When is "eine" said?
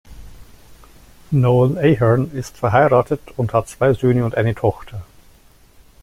4.33-4.55